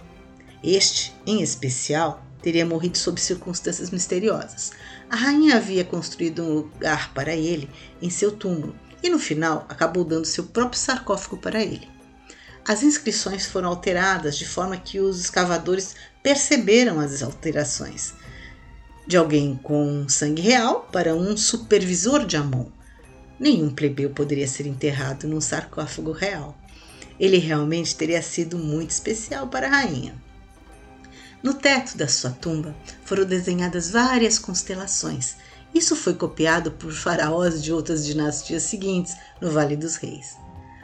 Este, 0.64 1.14
em 1.26 1.42
especial, 1.42 2.26
teria 2.42 2.66
morrido 2.66 2.98
sob 2.98 3.20
circunstâncias 3.20 3.90
misteriosas. 3.90 4.72
A 5.10 5.16
rainha 5.16 5.56
havia 5.56 5.86
construído 5.86 6.44
um 6.44 6.54
lugar 6.54 7.14
para 7.14 7.36
ele 7.36 7.70
em 8.02 8.10
seu 8.10 8.32
túmulo 8.32 8.76
e, 9.02 9.10
no 9.10 9.20
final, 9.20 9.66
acabou 9.70 10.04
dando 10.04 10.26
seu 10.26 10.44
próprio 10.46 10.80
sarcófago 10.80 11.38
para 11.38 11.62
ele. 11.62 11.88
As 12.68 12.84
inscrições 12.84 13.46
foram 13.46 13.70
alteradas 13.70 14.38
de 14.38 14.46
forma 14.46 14.76
que 14.76 15.00
os 15.00 15.20
escavadores 15.20 15.96
perceberam 16.22 17.00
as 17.00 17.24
alterações. 17.24 18.14
De 19.06 19.16
alguém 19.16 19.58
com 19.64 20.10
sangue 20.10 20.42
real 20.42 20.90
para 20.92 21.16
um 21.16 21.38
supervisor 21.38 22.26
de 22.26 22.36
Amon, 22.36 22.66
Nenhum 23.40 23.70
plebeu 23.70 24.10
poderia 24.10 24.48
ser 24.48 24.66
enterrado 24.66 25.28
num 25.28 25.40
sarcófago 25.40 26.12
real. 26.12 26.58
Ele 27.20 27.38
realmente 27.38 27.96
teria 27.96 28.22
sido 28.22 28.58
muito 28.58 28.90
especial 28.90 29.48
para 29.48 29.68
a 29.68 29.70
rainha. 29.70 30.16
No 31.44 31.54
teto 31.54 31.98
da 31.98 32.08
sua 32.08 32.32
tumba 32.32 32.76
foram 33.04 33.26
desenhadas 33.26 33.92
várias 33.92 34.40
constelações. 34.40 35.36
Isso 35.74 35.96
foi 35.96 36.16
copiado 36.16 36.72
por 36.72 36.92
faraós 36.92 37.62
de 37.62 37.72
outras 37.72 38.06
dinastias 38.06 38.64
seguintes 38.64 39.16
no 39.40 39.52
Vale 39.52 39.76
dos 39.76 39.96
Reis. 39.96 40.36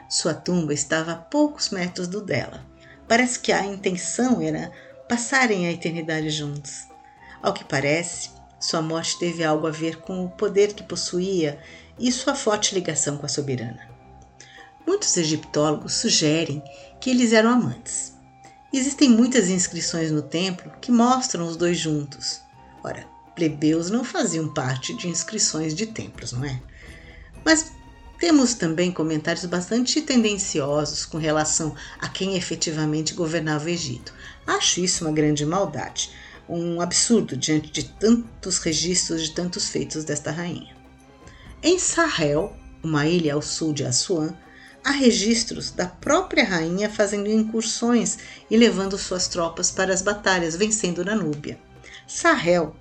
Sua 0.08 0.32
tumba 0.32 0.72
estava 0.72 1.12
a 1.12 1.16
poucos 1.16 1.70
metros 1.70 2.06
do 2.06 2.20
dela. 2.20 2.64
Parece 3.08 3.38
que 3.40 3.50
a 3.52 3.66
intenção 3.66 4.40
era 4.40 4.70
passarem 5.08 5.66
a 5.66 5.72
eternidade 5.72 6.30
juntos. 6.30 6.86
Ao 7.42 7.52
que 7.52 7.64
parece, 7.64 8.30
sua 8.60 8.80
morte 8.80 9.18
teve 9.18 9.44
algo 9.44 9.66
a 9.66 9.70
ver 9.70 9.96
com 9.96 10.24
o 10.24 10.30
poder 10.30 10.72
que 10.72 10.82
possuía 10.82 11.58
e 11.98 12.10
sua 12.10 12.34
forte 12.34 12.74
ligação 12.74 13.16
com 13.16 13.26
a 13.26 13.28
soberana. 13.28 13.88
Muitos 14.86 15.16
egiptólogos 15.16 15.94
sugerem 15.94 16.62
que 17.00 17.10
eles 17.10 17.32
eram 17.32 17.50
amantes. 17.50 18.13
Existem 18.76 19.08
muitas 19.08 19.50
inscrições 19.50 20.10
no 20.10 20.20
templo 20.20 20.68
que 20.80 20.90
mostram 20.90 21.46
os 21.46 21.56
dois 21.56 21.78
juntos. 21.78 22.40
Ora, 22.82 23.06
plebeus 23.36 23.88
não 23.88 24.02
faziam 24.02 24.52
parte 24.52 24.92
de 24.96 25.06
inscrições 25.06 25.76
de 25.76 25.86
templos, 25.86 26.32
não 26.32 26.44
é? 26.44 26.60
Mas 27.44 27.70
temos 28.18 28.54
também 28.54 28.90
comentários 28.90 29.44
bastante 29.44 30.02
tendenciosos 30.02 31.06
com 31.06 31.18
relação 31.18 31.72
a 32.00 32.08
quem 32.08 32.36
efetivamente 32.36 33.14
governava 33.14 33.66
o 33.66 33.68
Egito. 33.68 34.12
Acho 34.44 34.80
isso 34.80 35.04
uma 35.04 35.14
grande 35.14 35.46
maldade, 35.46 36.10
um 36.48 36.80
absurdo 36.80 37.36
diante 37.36 37.70
de 37.70 37.84
tantos 37.84 38.58
registros 38.58 39.22
de 39.22 39.30
tantos 39.36 39.68
feitos 39.68 40.02
desta 40.02 40.32
rainha. 40.32 40.74
Em 41.62 41.78
Sahel, 41.78 42.52
uma 42.82 43.06
ilha 43.06 43.34
ao 43.34 43.40
sul 43.40 43.72
de 43.72 43.84
Assuã, 43.84 44.36
há 44.84 44.90
registros 44.90 45.70
da 45.70 45.86
própria 45.86 46.44
rainha 46.44 46.90
fazendo 46.90 47.30
incursões 47.30 48.18
e 48.50 48.56
levando 48.56 48.98
suas 48.98 49.26
tropas 49.26 49.70
para 49.70 49.92
as 49.92 50.02
batalhas, 50.02 50.54
vencendo 50.54 51.04
na 51.04 51.14
Núbia. 51.14 51.58
Sahel 52.06 52.76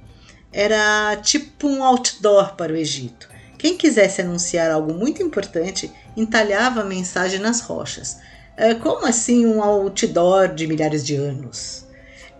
era 0.51 1.15
tipo 1.17 1.67
um 1.67 1.83
outdoor 1.83 2.55
para 2.55 2.73
o 2.73 2.75
Egito. 2.75 3.29
Quem 3.57 3.77
quisesse 3.77 4.21
anunciar 4.21 4.69
algo 4.69 4.93
muito 4.93 5.23
importante 5.23 5.89
entalhava 6.17 6.81
a 6.81 6.85
mensagem 6.85 7.39
nas 7.39 7.61
rochas. 7.61 8.17
É, 8.57 8.75
como 8.75 9.07
assim 9.07 9.45
um 9.45 9.63
outdoor 9.63 10.53
de 10.53 10.67
milhares 10.67 11.05
de 11.05 11.15
anos? 11.15 11.85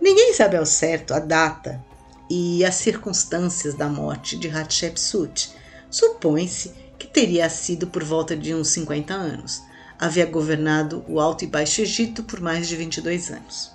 Ninguém 0.00 0.34
sabe 0.34 0.56
ao 0.56 0.66
certo 0.66 1.14
a 1.14 1.18
data 1.18 1.82
e 2.30 2.64
as 2.64 2.74
circunstâncias 2.74 3.74
da 3.74 3.88
morte 3.88 4.36
de 4.36 4.48
Hatshepsut, 4.48 5.50
Supõe-se 5.94 6.74
que 7.04 7.12
teria 7.12 7.50
sido 7.50 7.86
por 7.86 8.02
volta 8.02 8.34
de 8.34 8.54
uns 8.54 8.68
50 8.68 9.12
anos. 9.12 9.62
Havia 9.98 10.24
governado 10.24 11.04
o 11.06 11.20
Alto 11.20 11.44
e 11.44 11.46
Baixo 11.46 11.82
Egito 11.82 12.22
por 12.22 12.40
mais 12.40 12.66
de 12.66 12.74
22 12.76 13.30
anos. 13.30 13.70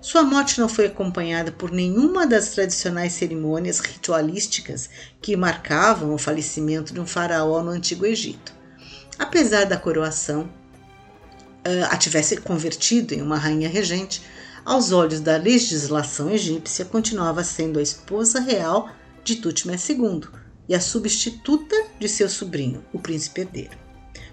Sua 0.00 0.24
morte 0.24 0.60
não 0.60 0.68
foi 0.68 0.86
acompanhada 0.86 1.52
por 1.52 1.70
nenhuma 1.70 2.26
das 2.26 2.50
tradicionais 2.50 3.12
cerimônias 3.12 3.78
ritualísticas 3.78 4.90
que 5.22 5.36
marcavam 5.36 6.12
o 6.12 6.18
falecimento 6.18 6.92
de 6.92 7.00
um 7.00 7.06
faraó 7.06 7.62
no 7.62 7.70
Antigo 7.70 8.04
Egito. 8.04 8.52
Apesar 9.18 9.64
da 9.64 9.76
coroação 9.76 10.42
uh, 10.42 11.84
a 11.90 11.96
tivesse 11.96 12.36
convertido 12.38 13.14
em 13.14 13.22
uma 13.22 13.38
rainha 13.38 13.68
regente, 13.68 14.20
aos 14.64 14.90
olhos 14.90 15.20
da 15.20 15.36
legislação 15.36 16.30
egípcia 16.30 16.84
continuava 16.84 17.44
sendo 17.44 17.78
a 17.78 17.82
esposa 17.82 18.40
real 18.40 18.90
de 19.22 19.36
Tutmés 19.36 19.88
II, 19.88 20.22
e 20.68 20.74
a 20.74 20.80
substituta 20.80 21.76
de 21.98 22.08
seu 22.08 22.28
sobrinho, 22.28 22.84
o 22.92 22.98
príncipe 22.98 23.42
herdeiro. 23.42 23.76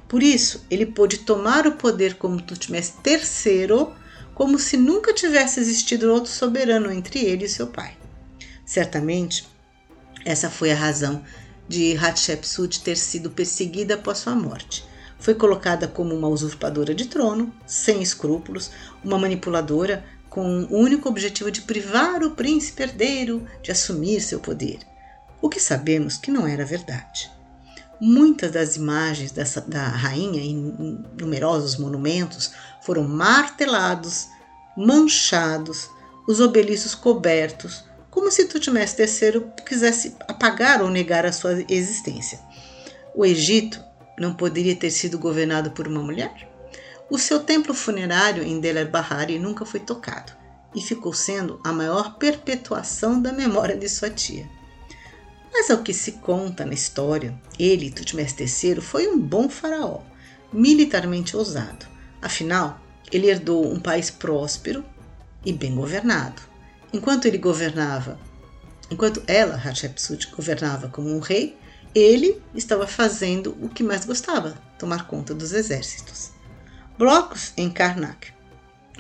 Por 0.08 0.22
isso, 0.22 0.66
ele 0.70 0.86
pôde 0.86 1.20
tomar 1.20 1.66
o 1.68 1.74
poder 1.74 2.16
como 2.16 2.42
Tutmés 2.42 2.94
III, 3.06 3.88
como 4.34 4.60
se 4.60 4.76
nunca 4.78 5.14
tivesse 5.14 5.60
existido 5.60 6.12
outro 6.12 6.32
soberano 6.32 6.92
entre 6.92 7.20
ele 7.20 7.46
e 7.46 7.50
seu 7.50 7.68
pai. 7.68 7.98
Certamente, 8.66 9.48
essa 10.26 10.50
foi 10.50 10.72
a 10.72 10.76
razão 10.76 11.24
de 11.68 11.96
Hatshepsut 11.96 12.82
ter 12.82 12.98
sido 12.98 13.30
perseguida 13.30 13.96
após 13.96 14.20
sua 14.20 14.36
morte. 14.36 14.84
Foi 15.20 15.36
colocada 15.36 15.88
como 15.88 16.16
uma 16.16 16.28
usurpadora 16.28 16.94
de 16.94 17.06
trono, 17.06 17.54
sem 17.66 18.02
escrúpulos, 18.02 18.72
uma 19.04 19.20
manipuladora 19.20 20.04
com 20.30 20.64
o 20.64 20.78
único 20.78 21.08
objetivo 21.08 21.52
de 21.52 21.62
privar 21.62 22.24
o 22.24 22.32
príncipe 22.32 22.84
herdeiro 22.84 23.46
de 23.62 23.72
assumir 23.72 24.22
seu 24.22 24.40
poder 24.40 24.91
o 25.42 25.50
que 25.50 25.60
sabemos 25.60 26.18
que 26.18 26.32
não 26.32 26.48
era 26.48 26.64
verdade. 26.64 27.32
Muitas 28.00 28.52
das 28.52 28.76
imagens 28.76 29.32
dessa, 29.32 29.62
da 29.62 29.88
rainha 29.88 30.42
em 30.42 31.04
numerosos 31.20 31.78
monumentos 31.78 32.52
foram 32.82 33.04
martelados, 33.04 34.28
manchados, 34.76 35.90
os 36.28 36.40
obeliscos 36.40 36.96
cobertos, 36.96 37.84
como 38.10 38.32
se 38.32 38.46
Tutmés 38.46 38.96
III 38.98 39.44
quisesse 39.66 40.16
apagar 40.28 40.82
ou 40.82 40.90
negar 40.90 41.26
a 41.26 41.32
sua 41.32 41.64
existência. 41.70 42.40
O 43.16 43.26
Egito 43.26 43.84
não 44.18 44.34
poderia 44.34 44.76
ter 44.76 44.92
sido 44.92 45.20
governado 45.20 45.72
por 45.72 45.88
uma 45.88 46.02
mulher? 46.02 46.50
O 47.10 47.18
seu 47.18 47.40
templo 47.42 47.74
funerário 47.74 48.44
em 48.44 48.60
Deir 48.60 48.90
Bahari 48.90 49.38
nunca 49.38 49.66
foi 49.66 49.80
tocado 49.80 50.32
e 50.74 50.82
ficou 50.82 51.14
sendo 51.14 51.60
a 51.64 51.74
maior 51.74 52.18
perpetuação 52.18 53.22
da 53.22 53.32
memória 53.32 53.76
de 53.76 53.90
sua 53.90 54.10
tia. 54.10 54.48
Mas 55.52 55.70
ao 55.70 55.84
que 55.84 55.94
se 55.94 56.14
conta 56.14 56.66
na 56.66 56.74
história, 56.74 57.40
ele, 57.60 57.92
Tutmés 57.92 58.36
III, 58.40 58.80
foi 58.82 59.08
um 59.08 59.20
bom 59.20 59.50
faraó, 59.50 60.02
militarmente 60.52 61.36
ousado. 61.36 61.86
Afinal, 62.22 62.80
ele 63.12 63.28
herdou 63.28 63.72
um 63.72 63.80
país 63.80 64.10
próspero 64.10 64.84
e 65.46 65.52
bem 65.52 65.76
governado. 65.76 66.42
enquanto 66.94 67.26
ele 67.26 67.38
governava, 67.38 68.20
enquanto 68.90 69.24
ela, 69.26 69.56
Hatshepsut, 69.56 70.30
governava 70.36 70.90
como 70.90 71.10
um 71.10 71.20
rei, 71.20 71.58
ele 71.96 72.42
estava 72.54 72.86
fazendo 72.86 73.58
o 73.62 73.70
que 73.70 73.84
mais 73.84 74.06
gostava, 74.06 74.58
tomar 74.78 75.08
conta 75.08 75.34
dos 75.34 75.54
exércitos. 75.54 76.32
Blocos 76.98 77.54
em 77.56 77.70
Karnak 77.70 78.34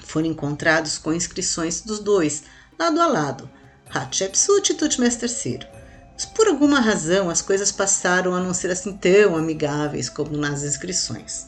foram 0.03 0.27
encontrados 0.27 0.98
com 0.98 1.13
inscrições 1.13 1.81
dos 1.81 2.00
dois, 2.00 2.43
lado 2.79 3.01
a 3.01 3.08
lado, 3.08 3.50
Hatshepsut 3.89 4.72
e 4.72 4.75
Tutmés 4.75 5.17
III. 5.22 5.80
Mas 6.22 6.25
por 6.30 6.48
alguma 6.48 6.80
razão 6.80 7.32
as 7.32 7.42
coisas 7.42 7.72
passaram 7.72 8.36
a 8.36 8.40
não 8.40 8.54
ser 8.54 8.70
assim 8.70 8.96
tão 8.96 9.36
amigáveis 9.36 10.08
como 10.08 10.38
nas 10.38 10.62
inscrições. 10.62 11.48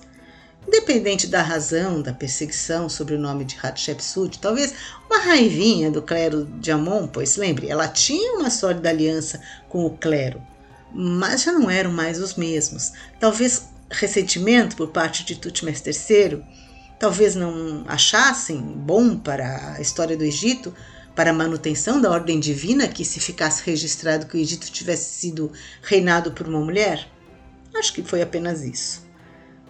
Independente 0.67 1.27
da 1.27 1.43
razão 1.43 2.01
da 2.01 2.11
perseguição 2.11 2.89
sobre 2.89 3.13
o 3.13 3.19
nome 3.19 3.45
de 3.45 3.55
Hatshepsut, 3.61 4.39
talvez 4.39 4.73
uma 5.07 5.19
raivinha 5.19 5.91
do 5.91 6.01
clero 6.01 6.45
de 6.45 6.71
Amon, 6.71 7.05
pois 7.05 7.35
lembre, 7.35 7.69
ela 7.69 7.87
tinha 7.87 8.33
uma 8.33 8.49
sólida 8.49 8.89
aliança 8.89 9.39
com 9.69 9.85
o 9.85 9.95
clero, 9.95 10.41
mas 10.91 11.43
já 11.43 11.51
não 11.51 11.69
eram 11.69 11.91
mais 11.91 12.19
os 12.19 12.33
mesmos. 12.33 12.93
Talvez 13.19 13.67
ressentimento 13.91 14.75
por 14.75 14.87
parte 14.87 15.23
de 15.23 15.35
Tutmés 15.35 15.83
III, 15.85 16.43
talvez 16.99 17.35
não 17.35 17.83
achassem 17.87 18.59
bom 18.59 19.19
para 19.19 19.75
a 19.75 19.81
história 19.81 20.17
do 20.17 20.23
Egito, 20.23 20.73
para 21.15 21.31
a 21.31 21.33
manutenção 21.33 22.01
da 22.01 22.09
ordem 22.09 22.39
divina 22.39 22.87
que 22.87 23.05
se 23.05 23.19
ficasse 23.19 23.63
registrado 23.63 24.25
que 24.25 24.37
o 24.37 24.39
Egito 24.39 24.71
tivesse 24.71 25.19
sido 25.19 25.51
reinado 25.81 26.31
por 26.31 26.47
uma 26.47 26.59
mulher? 26.59 27.07
Acho 27.75 27.93
que 27.93 28.03
foi 28.03 28.21
apenas 28.21 28.63
isso. 28.63 29.03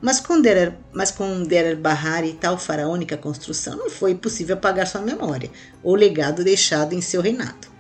Mas 0.01 0.19
com 0.19 0.41
Derer, 0.41 0.77
mas 0.91 1.11
com 1.11 1.43
Derer 1.43 1.77
Bahari 1.77 2.29
e 2.29 2.33
tal 2.33 2.57
faraônica 2.57 3.15
construção 3.15 3.77
não 3.77 3.89
foi 3.89 4.13
possível 4.13 4.55
apagar 4.55 4.85
sua 4.85 5.01
memória 5.01 5.49
ou 5.81 5.95
legado 5.95 6.43
deixado 6.43 6.93
em 6.93 6.99
seu 6.99 7.21
reinado. 7.21 7.71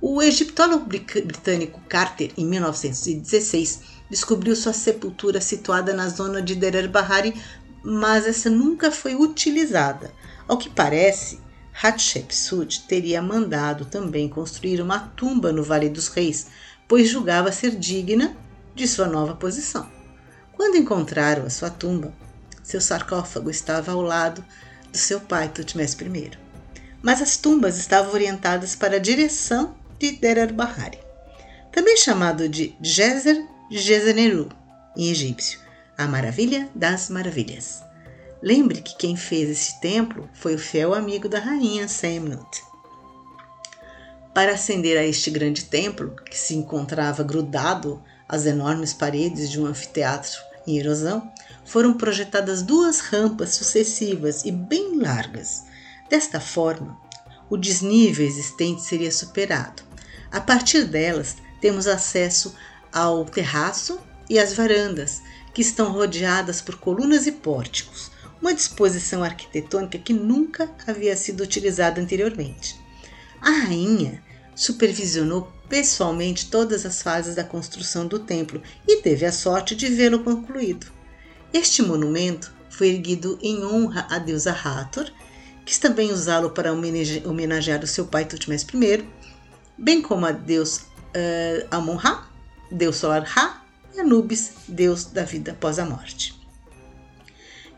O 0.00 0.22
egiptólogo 0.22 0.84
britânico 0.84 1.80
Carter, 1.88 2.30
em 2.36 2.44
1916, 2.44 3.80
descobriu 4.10 4.54
sua 4.54 4.74
sepultura 4.74 5.40
situada 5.40 5.94
na 5.94 6.08
zona 6.08 6.42
de 6.42 6.54
Derer 6.54 6.88
Bahari, 6.88 7.34
mas 7.82 8.26
essa 8.26 8.50
nunca 8.50 8.90
foi 8.92 9.14
utilizada. 9.14 10.12
Ao 10.46 10.58
que 10.58 10.68
parece, 10.68 11.40
Hatshepsut 11.82 12.86
teria 12.86 13.20
mandado 13.20 13.84
também 13.84 14.28
construir 14.28 14.80
uma 14.80 14.98
tumba 14.98 15.52
no 15.52 15.62
Vale 15.62 15.90
dos 15.90 16.08
Reis, 16.08 16.46
pois 16.88 17.08
julgava 17.08 17.52
ser 17.52 17.76
digna 17.76 18.34
de 18.74 18.88
sua 18.88 19.06
nova 19.06 19.34
posição. 19.34 19.86
Quando 20.52 20.76
encontraram 20.76 21.44
a 21.44 21.50
sua 21.50 21.68
tumba, 21.68 22.14
seu 22.62 22.80
sarcófago 22.80 23.50
estava 23.50 23.92
ao 23.92 24.00
lado 24.00 24.42
do 24.90 24.96
seu 24.96 25.20
pai 25.20 25.50
Tutmés 25.50 25.92
I. 25.92 26.30
Mas 27.02 27.20
as 27.20 27.36
tumbas 27.36 27.76
estavam 27.76 28.12
orientadas 28.12 28.74
para 28.74 28.96
a 28.96 29.00
direção 29.00 29.76
de 29.98 30.12
Derer 30.12 30.52
Bahari, 30.52 30.98
também 31.70 31.96
chamado 31.96 32.48
de 32.48 32.74
Gezer 32.80 33.46
Gezeneru 33.70 34.48
em 34.96 35.10
egípcio, 35.10 35.60
a 35.98 36.06
maravilha 36.06 36.70
das 36.74 37.10
maravilhas. 37.10 37.85
Lembre 38.42 38.82
que 38.82 38.96
quem 38.96 39.16
fez 39.16 39.48
esse 39.48 39.80
templo 39.80 40.28
foi 40.34 40.54
o 40.54 40.58
fiel 40.58 40.92
amigo 40.92 41.28
da 41.28 41.38
rainha 41.38 41.88
Semnut. 41.88 42.62
Para 44.34 44.52
ascender 44.52 44.98
a 44.98 45.04
este 45.04 45.30
grande 45.30 45.64
templo, 45.64 46.14
que 46.30 46.36
se 46.36 46.54
encontrava 46.54 47.22
grudado 47.22 48.02
às 48.28 48.44
enormes 48.44 48.92
paredes 48.92 49.50
de 49.50 49.58
um 49.58 49.64
anfiteatro 49.64 50.38
em 50.66 50.78
erosão, 50.78 51.32
foram 51.64 51.94
projetadas 51.94 52.62
duas 52.62 53.00
rampas 53.00 53.54
sucessivas 53.54 54.44
e 54.44 54.52
bem 54.52 55.00
largas. 55.00 55.64
Desta 56.10 56.38
forma, 56.38 57.00
o 57.48 57.56
desnível 57.56 58.26
existente 58.26 58.82
seria 58.82 59.10
superado. 59.10 59.82
A 60.30 60.40
partir 60.42 60.84
delas, 60.84 61.36
temos 61.58 61.86
acesso 61.86 62.54
ao 62.92 63.24
terraço 63.24 63.98
e 64.28 64.38
às 64.38 64.52
varandas, 64.52 65.22
que 65.54 65.62
estão 65.62 65.90
rodeadas 65.90 66.60
por 66.60 66.76
colunas 66.76 67.26
e 67.26 67.32
pórticos, 67.32 68.10
uma 68.40 68.54
disposição 68.54 69.22
arquitetônica 69.22 69.98
que 69.98 70.12
nunca 70.12 70.70
havia 70.86 71.16
sido 71.16 71.42
utilizada 71.42 72.00
anteriormente. 72.00 72.78
A 73.40 73.50
rainha 73.50 74.22
supervisionou 74.54 75.52
pessoalmente 75.68 76.50
todas 76.50 76.86
as 76.86 77.02
fases 77.02 77.34
da 77.34 77.44
construção 77.44 78.06
do 78.06 78.18
templo 78.18 78.62
e 78.86 79.02
teve 79.02 79.26
a 79.26 79.32
sorte 79.32 79.74
de 79.74 79.88
vê-lo 79.88 80.20
concluído. 80.20 80.86
Este 81.52 81.82
monumento 81.82 82.52
foi 82.70 82.88
erguido 82.88 83.38
em 83.42 83.64
honra 83.64 84.06
à 84.10 84.18
deusa 84.18 84.52
Hathor, 84.52 85.10
quis 85.64 85.78
também 85.78 86.12
usá-lo 86.12 86.50
para 86.50 86.72
homenagear 86.72 87.82
o 87.82 87.86
seu 87.86 88.06
pai 88.06 88.24
Tutmés 88.24 88.62
I, 88.62 89.04
bem 89.76 90.00
como 90.00 90.26
a 90.26 90.32
deus 90.32 90.78
uh, 90.78 91.66
Amon-Ra, 91.70 92.30
deus 92.70 92.96
solar 92.96 93.22
Ra, 93.24 93.62
e 93.94 94.00
Anubis, 94.00 94.52
deus 94.68 95.06
da 95.06 95.24
vida 95.24 95.52
após 95.52 95.78
a 95.78 95.84
morte. 95.84 96.34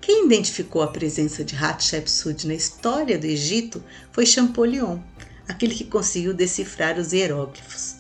Quem 0.09 0.25
identificou 0.25 0.81
a 0.81 0.87
presença 0.87 1.44
de 1.44 1.55
Hatshepsut 1.55 2.47
na 2.47 2.55
história 2.55 3.18
do 3.18 3.27
Egito 3.27 3.85
foi 4.11 4.25
Champollion, 4.25 5.01
aquele 5.47 5.75
que 5.75 5.85
conseguiu 5.85 6.33
decifrar 6.33 6.99
os 6.99 7.12
hieróglifos. 7.12 7.97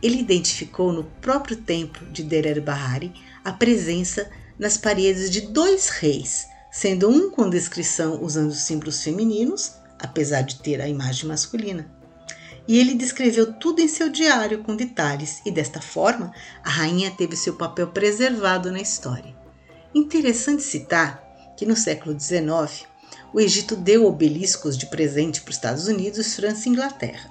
Ele 0.00 0.20
identificou 0.20 0.92
no 0.92 1.02
próprio 1.02 1.56
templo 1.56 2.06
de 2.12 2.22
Derer 2.22 2.62
Bahari 2.62 3.12
a 3.44 3.50
presença 3.50 4.30
nas 4.56 4.76
paredes 4.76 5.32
de 5.32 5.40
dois 5.48 5.88
reis, 5.88 6.46
sendo 6.70 7.10
um 7.10 7.28
com 7.28 7.50
descrição 7.50 8.22
usando 8.22 8.54
símbolos 8.54 9.02
femininos, 9.02 9.72
apesar 9.98 10.42
de 10.42 10.60
ter 10.60 10.80
a 10.80 10.88
imagem 10.88 11.26
masculina. 11.26 11.90
E 12.68 12.78
ele 12.78 12.94
descreveu 12.94 13.52
tudo 13.54 13.80
em 13.80 13.88
seu 13.88 14.08
diário 14.08 14.62
com 14.62 14.76
detalhes, 14.76 15.42
e 15.44 15.50
desta 15.50 15.80
forma 15.80 16.32
a 16.62 16.70
rainha 16.70 17.10
teve 17.10 17.34
seu 17.34 17.56
papel 17.56 17.88
preservado 17.88 18.70
na 18.70 18.80
história. 18.80 19.36
Interessante 19.92 20.62
citar 20.62 21.26
que 21.58 21.66
no 21.66 21.74
século 21.74 22.18
XIX 22.18 22.86
o 23.34 23.40
Egito 23.40 23.74
deu 23.74 24.06
obeliscos 24.06 24.78
de 24.78 24.86
presente 24.86 25.40
para 25.40 25.50
os 25.50 25.56
Estados 25.56 25.88
Unidos, 25.88 26.36
França 26.36 26.68
e 26.68 26.72
Inglaterra. 26.72 27.30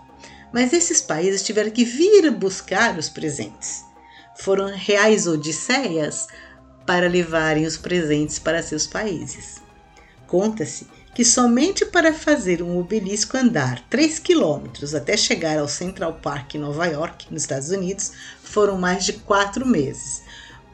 Mas 0.54 0.74
esses 0.74 1.02
países 1.02 1.42
tiveram 1.42 1.72
que 1.72 1.86
vir 1.86 2.30
buscar 2.30 2.98
os 3.00 3.08
presentes. 3.08 3.86
Foram 4.38 4.68
reais 4.68 5.28
odisseias 5.28 6.28
para 6.86 7.08
levarem 7.08 7.66
os 7.66 7.78
presentes 7.78 8.38
para 8.38 8.62
seus 8.62 8.86
países. 8.86 9.62
Conta-se 10.28 10.86
que 11.16 11.24
somente 11.24 11.86
para 11.86 12.13
fazer 12.13 12.62
um 12.62 12.78
obelisco 12.78 13.38
andar 13.38 13.80
3 13.90 14.20
quilômetros 14.20 14.94
até 14.94 15.16
chegar 15.16 15.58
ao 15.58 15.70
Central 15.70 16.20
Park 16.22 16.56
em 16.56 16.60
Nova 16.60 16.86
York, 16.86 17.28
nos 17.32 17.44
Estados 17.44 17.70
Unidos, 17.70 18.12
foram 18.44 18.78
mais 18.78 19.06
de 19.06 19.13
quatro 19.13 19.66
meses, 19.66 20.22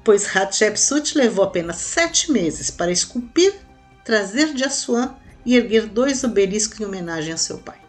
pois 0.04 0.36
Hatshepsut 0.36 1.18
levou 1.18 1.46
apenas 1.46 1.78
sete 1.78 2.32
meses 2.32 2.70
para 2.70 2.92
esculpir 2.92 3.54
trazer 4.04 4.54
de 4.54 4.64
Assuã 4.64 5.16
e 5.46 5.56
erguer 5.56 5.86
dois 5.86 6.24
obeliscos 6.24 6.80
em 6.80 6.86
homenagem 6.86 7.34
a 7.34 7.38
seu 7.38 7.58
pai. 7.58 7.80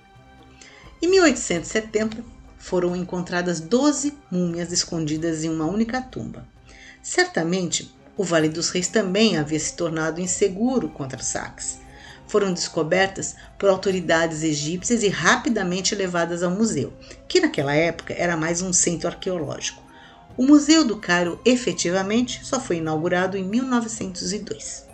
Em 1.03 1.09
1870, 1.09 2.24
foram 2.57 2.96
encontradas 2.96 3.61
12 3.61 4.14
múmias 4.31 4.72
escondidas 4.72 5.44
em 5.44 5.50
uma 5.50 5.66
única 5.66 6.00
tumba. 6.00 6.46
Certamente, 7.03 7.94
o 8.16 8.24
Vale 8.24 8.48
dos 8.48 8.70
Reis 8.70 8.88
também 8.88 9.37
havia 9.37 9.59
se 9.59 9.77
tornado 9.77 10.20
inseguro 10.20 10.88
contra 10.88 11.22
saques. 11.22 11.79
Foram 12.27 12.55
descobertas 12.55 13.37
por 13.59 13.68
autoridades 13.68 14.42
egípcias 14.42 15.03
e 15.03 15.09
rapidamente 15.09 15.94
levadas 15.94 16.42
ao 16.42 16.50
museu, 16.50 16.92
que 17.29 17.40
naquela 17.40 17.74
época 17.74 18.14
era 18.16 18.37
mais 18.37 18.62
um 18.62 18.72
centro 18.72 19.09
arqueológico. 19.09 19.84
O 20.37 20.44
Museu 20.44 20.85
do 20.85 20.97
Cairo 20.97 21.40
efetivamente 21.44 22.44
só 22.44 22.59
foi 22.59 22.79
inaugurado 22.79 23.37
em 23.37 23.44
1902. 23.44 24.85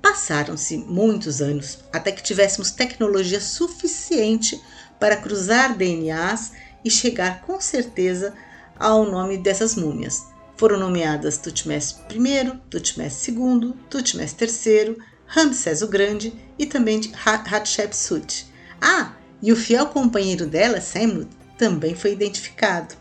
Passaram-se 0.00 0.76
muitos 0.76 1.40
anos 1.40 1.78
até 1.92 2.12
que 2.12 2.22
tivéssemos 2.22 2.70
tecnologia 2.70 3.40
suficiente 3.40 4.60
para 5.00 5.16
cruzar 5.16 5.76
DNAs 5.76 6.52
e 6.84 6.90
chegar 6.90 7.40
com 7.42 7.60
certeza 7.60 8.34
ao 8.78 9.04
nome 9.04 9.36
dessas 9.38 9.74
múmias. 9.74 10.22
Foram 10.56 10.78
nomeadas 10.78 11.38
Tutmés 11.38 11.96
I, 12.08 12.52
Tutmés 12.70 13.26
II, 13.26 13.74
Tutmés 13.90 14.36
III, 14.40 14.96
Ramsés 15.26 15.82
o 15.82 15.88
Grande 15.88 16.32
e 16.56 16.66
também 16.66 17.00
Hatshepsut. 17.24 18.46
Ah, 18.80 19.12
e 19.42 19.52
o 19.52 19.56
fiel 19.56 19.86
companheiro 19.86 20.46
dela, 20.46 20.80
Semnut, 20.80 21.28
também 21.58 21.94
foi 21.94 22.12
identificado. 22.12 22.94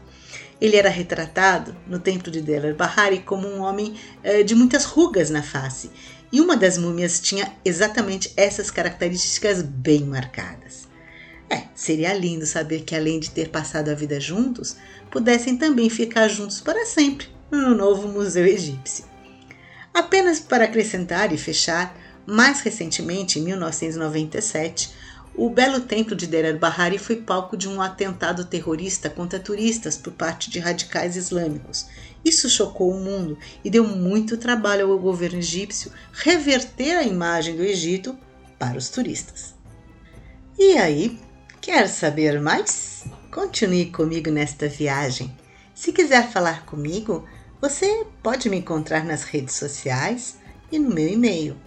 Ele 0.64 0.78
era 0.78 0.88
retratado 0.88 1.76
no 1.86 2.00
templo 2.00 2.32
de 2.32 2.40
Delar 2.40 2.74
Bahari 2.74 3.20
como 3.20 3.46
um 3.46 3.60
homem 3.60 3.96
eh, 4.24 4.44
de 4.44 4.56
muitas 4.56 4.86
rugas 4.86 5.30
na 5.30 5.44
face 5.44 5.92
e 6.32 6.40
uma 6.40 6.56
das 6.56 6.78
múmias 6.78 7.20
tinha 7.20 7.52
exatamente 7.66 8.32
essas 8.38 8.72
características 8.72 9.62
bem 9.62 10.06
marcadas. 10.06 10.88
É, 11.50 11.64
seria 11.76 12.14
lindo 12.14 12.46
saber 12.46 12.84
que 12.84 12.96
além 12.96 13.20
de 13.20 13.30
ter 13.30 13.50
passado 13.50 13.90
a 13.90 13.94
vida 13.94 14.22
juntos, 14.22 14.78
pudessem 15.12 15.58
também 15.58 15.90
ficar 15.90 16.30
juntos 16.30 16.62
para 16.62 16.86
sempre 16.86 17.28
no 17.52 17.76
novo 17.76 18.08
Museu 18.08 18.46
Egípcio. 18.46 19.04
Apenas 19.94 20.40
para 20.40 20.64
acrescentar 20.64 21.34
e 21.34 21.38
fechar, 21.38 21.94
mais 22.26 22.62
recentemente, 22.62 23.38
em 23.38 23.44
1997, 23.44 24.92
o 25.36 25.50
belo 25.50 25.82
templo 25.82 26.16
de 26.16 26.28
Deir 26.28 26.46
el-Bahari 26.46 26.98
foi 26.98 27.16
palco 27.16 27.58
de 27.58 27.68
um 27.68 27.82
atentado 27.82 28.46
terrorista 28.46 29.10
contra 29.10 29.40
turistas 29.40 29.98
por 29.98 30.14
parte 30.14 30.50
de 30.50 30.60
radicais 30.60 31.16
islâmicos. 31.16 31.88
Isso 32.24 32.50
chocou 32.50 32.92
o 32.92 33.00
mundo 33.00 33.38
e 33.64 33.70
deu 33.70 33.84
muito 33.84 34.38
trabalho 34.38 34.92
ao 34.92 35.00
governo 35.00 35.40
egípcio 35.40 35.92
reverter 36.12 36.98
a 36.98 37.04
imagem 37.04 37.56
do 37.56 37.64
Egito 37.64 38.16
para 38.60 38.78
os 38.78 38.90
turistas. 38.90 39.56
E 40.58 40.78
aí, 40.78 41.20
quer 41.60 41.90
saber 41.90 42.40
mais? 42.40 43.06
Continue 43.32 43.88
comigo 43.88 44.30
nesta 44.30 44.68
viagem. 44.70 45.36
Se 45.74 45.92
quiser 45.92 46.32
falar 46.32 46.66
comigo, 46.66 47.28
você 47.60 48.06
pode 48.22 48.50
me 48.50 48.58
encontrar 48.58 49.04
nas 49.04 49.24
redes 49.24 49.56
sociais 49.56 50.38
e 50.72 50.78
no 50.78 50.94
meu 50.94 51.08
e-mail. 51.08 51.58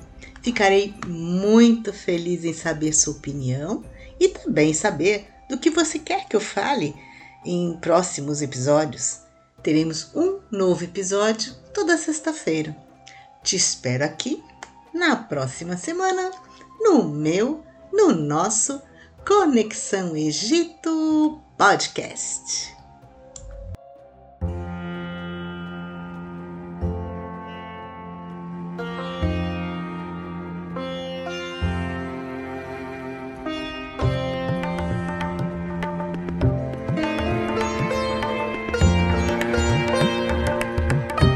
Ficarei 0.46 0.94
muito 1.08 1.92
feliz 1.92 2.44
em 2.44 2.54
saber 2.54 2.92
sua 2.92 3.14
opinião 3.14 3.82
e 4.20 4.28
também 4.28 4.72
saber 4.72 5.26
do 5.50 5.58
que 5.58 5.68
você 5.68 5.98
quer 5.98 6.28
que 6.28 6.36
eu 6.36 6.40
fale 6.40 6.94
em 7.44 7.76
próximos 7.80 8.40
episódios. 8.40 9.22
Teremos 9.60 10.08
um 10.14 10.38
novo 10.48 10.84
episódio 10.84 11.52
toda 11.74 11.98
sexta-feira. 11.98 12.76
Te 13.42 13.56
espero 13.56 14.04
aqui 14.04 14.40
na 14.94 15.16
próxima 15.16 15.76
semana 15.76 16.30
no 16.78 17.02
meu, 17.08 17.64
no 17.92 18.12
nosso 18.12 18.80
Conexão 19.26 20.16
Egito 20.16 21.42
Podcast. 21.58 22.75